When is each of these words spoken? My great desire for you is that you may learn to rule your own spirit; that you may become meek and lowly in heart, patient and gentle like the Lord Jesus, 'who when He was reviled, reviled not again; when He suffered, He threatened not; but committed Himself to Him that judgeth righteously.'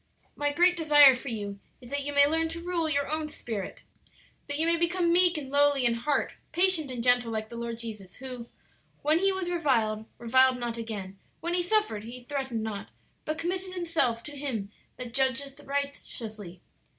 My 0.35 0.51
great 0.51 0.75
desire 0.75 1.13
for 1.13 1.29
you 1.29 1.59
is 1.79 1.91
that 1.91 2.01
you 2.03 2.11
may 2.11 2.25
learn 2.25 2.47
to 2.49 2.59
rule 2.63 2.89
your 2.89 3.07
own 3.07 3.29
spirit; 3.29 3.83
that 4.47 4.57
you 4.57 4.65
may 4.65 4.75
become 4.75 5.13
meek 5.13 5.37
and 5.37 5.51
lowly 5.51 5.85
in 5.85 5.93
heart, 5.93 6.33
patient 6.51 6.89
and 6.89 7.03
gentle 7.03 7.31
like 7.31 7.49
the 7.49 7.55
Lord 7.55 7.77
Jesus, 7.77 8.15
'who 8.15 8.47
when 9.03 9.19
He 9.19 9.31
was 9.31 9.51
reviled, 9.51 10.07
reviled 10.17 10.57
not 10.57 10.75
again; 10.75 11.19
when 11.39 11.53
He 11.53 11.61
suffered, 11.61 12.03
He 12.03 12.23
threatened 12.23 12.63
not; 12.63 12.89
but 13.25 13.37
committed 13.37 13.73
Himself 13.73 14.23
to 14.23 14.35
Him 14.35 14.71
that 14.97 15.13
judgeth 15.13 15.59
righteously.' 15.59 16.63